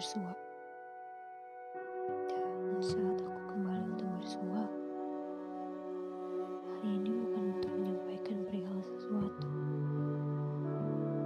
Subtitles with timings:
[0.00, 0.32] bersua.
[2.24, 4.64] Dan saat aku kembali untuk bersua,
[6.72, 9.48] hari ini bukan untuk menyampaikan perihal sesuatu.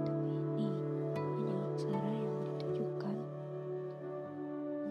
[0.03, 0.67] Tapi ini
[1.15, 3.15] hanya aksara yang ditujukan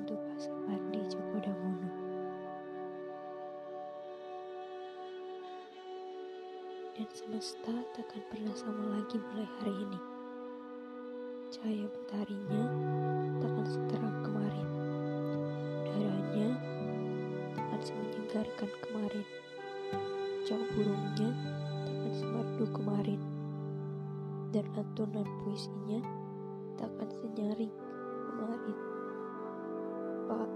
[0.00, 1.90] untuk Pak Sapardi Djoko Damono.
[6.96, 10.00] Dan semesta takkan pernah sama lagi mulai hari ini.
[11.52, 12.64] Cahaya mataharinya
[13.38, 13.53] takkan
[18.34, 19.26] semenyegarkan kemarin.
[20.42, 21.30] Cak burungnya
[21.86, 23.20] takkan semerdu kemarin.
[24.50, 26.02] Dan lantunan puisinya
[26.74, 27.70] takkan senyaring
[28.26, 28.78] kemarin.
[30.26, 30.50] Pak,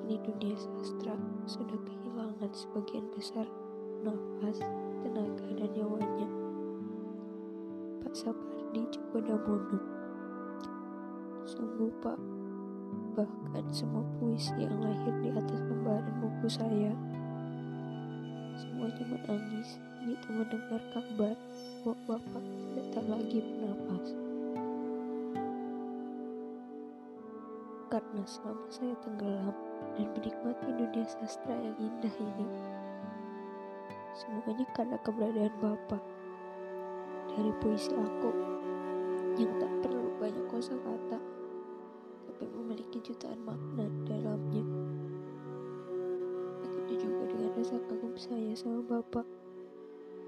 [0.00, 1.12] kini dunia sastra
[1.44, 3.44] sudah kehilangan sebagian besar
[4.00, 4.56] nafas,
[5.04, 6.28] tenaga, dan nyawanya.
[8.00, 9.78] Pak Sapardi Djoko Damono.
[11.44, 12.16] Sungguh Pak,
[13.16, 16.92] bahkan semua puisi yang lahir di atas lembaran buku saya,
[18.60, 21.36] semuanya menangis begitu mendengar kabar
[21.82, 24.06] bahwa Bapak sudah tak lagi bernapas.
[27.86, 29.56] Karena selama saya tenggelam
[29.96, 32.48] dan menikmati dunia sastra yang indah ini,
[34.12, 36.02] semuanya karena keberadaan Bapak.
[37.36, 38.32] Dari puisi aku
[39.36, 39.75] yang tak
[43.06, 44.66] jutaan makna dalamnya.
[46.58, 49.22] Begitu juga dengan rasa kagum saya sama Bapak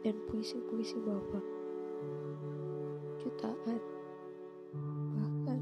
[0.06, 1.42] dan puisi-puisi Bapak.
[3.18, 3.82] Jutaan,
[5.10, 5.58] bahkan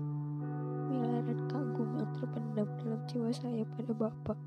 [0.92, 4.38] miliaran kagum yang terpendam dalam jiwa saya pada Bapak.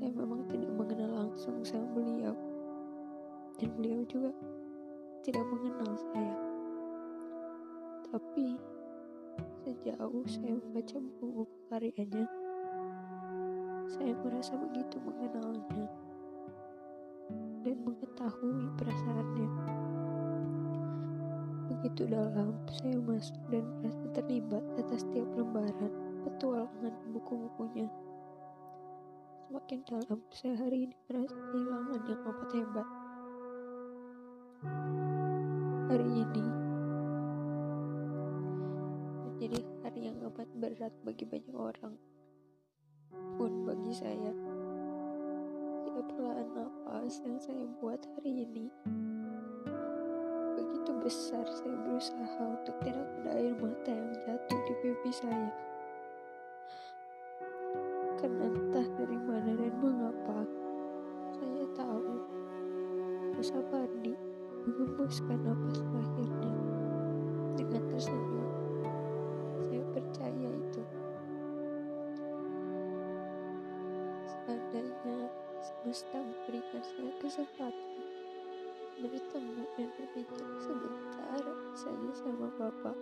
[0.00, 2.32] Saya memang tidak mengenal langsung sama beliau,
[3.60, 4.32] dan beliau juga
[5.20, 6.36] tidak mengenal saya.
[8.08, 8.75] Tapi
[9.66, 12.22] sejauh saya membaca buku-buku karyanya,
[13.90, 15.90] saya merasa begitu mengenalnya
[17.66, 19.50] dan mengetahui perasaannya.
[21.66, 25.90] Begitu dalam saya masuk dan merasa terlibat atas setiap lembaran
[26.22, 27.90] petualangan buku-bukunya.
[29.50, 32.88] Semakin dalam saya hari ini merasa kehilangan yang amat hebat.
[35.90, 36.65] Hari ini
[39.36, 41.92] menjadi hari yang amat berat bagi banyak orang.
[43.36, 44.32] Pun bagi saya,
[45.84, 48.72] setiap helaan nafas yang saya buat hari ini
[50.56, 55.52] begitu besar saya berusaha untuk tidak ada air mata yang jatuh di pipi saya.
[58.16, 60.48] Karena entah dari mana dan mengapa,
[61.36, 62.24] saya tahu
[63.36, 64.16] Musa Pardi
[64.64, 66.52] mengembuskan napas terakhirnya
[67.60, 68.55] dengan tersenyum.
[70.16, 70.80] Percaya itu.
[74.24, 75.28] Seandainya
[75.60, 78.00] semesta memberikan saya kesempatan
[78.96, 81.36] bertemu dan berbincang sebentar
[81.76, 82.96] saja sama Bapak.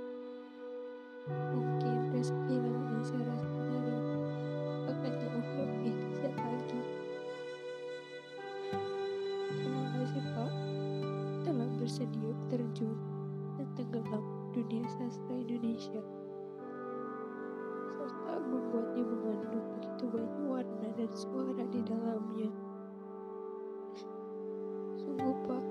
[1.55, 3.39] Mungkin kehilangan yang saya
[4.91, 6.81] akan jauh lebih dahsyat lagi.
[9.55, 10.53] Terima kasih Pak
[11.47, 12.99] telah bersedia terjun
[13.55, 16.03] dan tenggelam dunia sastra Indonesia
[18.47, 22.51] membuatnya mengandung begitu banyak warna dan suara di dalamnya.
[25.01, 25.65] Sungguh Pak,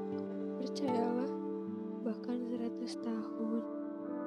[0.61, 1.31] percayalah
[2.03, 3.61] bahkan 100 tahun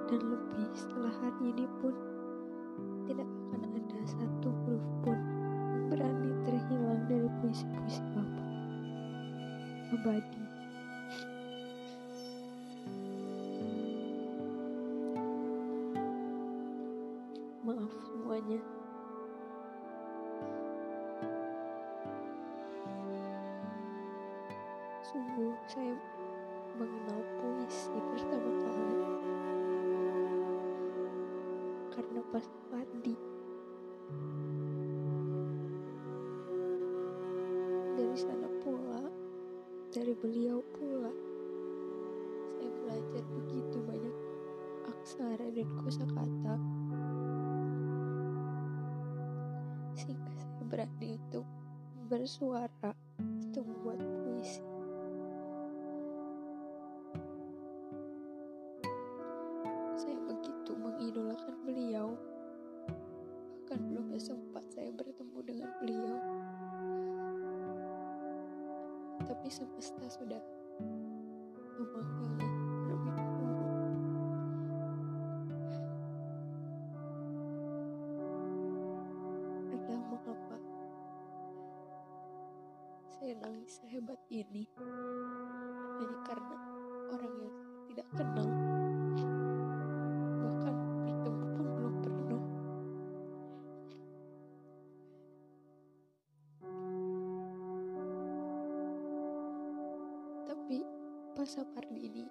[0.07, 1.95] dan lebih setelah hari ini pun
[3.11, 8.49] tidak akan ada satu huruf pun yang berani terhilang dari puisi-puisi Bapak.
[9.95, 10.46] Abadi.
[18.37, 18.61] Semuanya.
[25.01, 25.97] Sungguh saya
[26.77, 28.97] mengenal puisi pertama kali
[31.97, 33.17] karena pas Padi.
[37.97, 39.09] Dari sana pula,
[39.97, 41.09] dari beliau pula,
[42.61, 44.17] saya belajar begitu banyak
[44.93, 46.76] aksara dan kosakata
[49.97, 51.47] sehingga saya berani untuk
[52.07, 54.63] bersuara untuk membuat puisi.
[59.97, 62.13] Saya begitu mengidolakan beliau,
[63.65, 66.17] bahkan belum sempat saya bertemu dengan beliau.
[69.27, 70.56] Tapi semesta sudah
[83.67, 84.63] sehebat ini.
[85.99, 86.57] Hanya karena
[87.11, 87.55] orang yang
[87.91, 88.49] tidak kenal.
[90.47, 92.43] Bahkan bertemu pun belum pernah.
[100.47, 100.79] Tapi
[101.35, 102.25] Pak Sapardi ini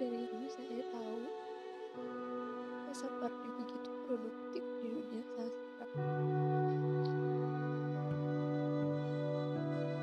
[0.00, 1.20] dari dulu saya tahu.
[2.88, 5.86] Pak Sapardi begitu produktif di dunia sastra.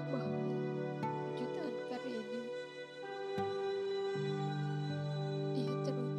[0.10, 0.30] Bahwa
[1.34, 1.74] jutaan
[5.58, 6.18] ia terus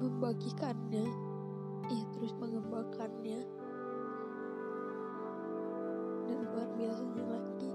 [0.00, 1.06] membagikannya.
[1.92, 3.40] Ia terus mengembangkannya.
[6.24, 7.68] Dan luar biasanya lagi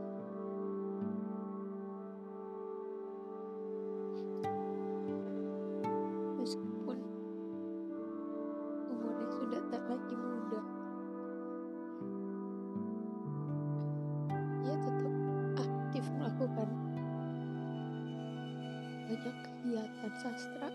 [19.09, 20.69] banyak kegiatan sastra.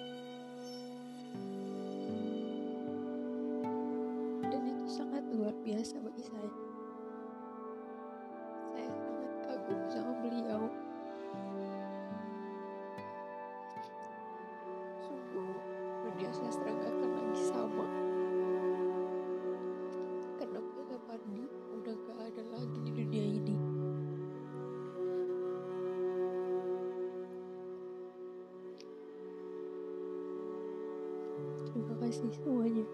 [4.51, 6.74] Dan itu sangat luar biasa bagi saya
[32.15, 32.85] terima kasih semuanya